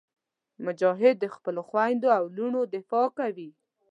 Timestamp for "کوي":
3.19-3.49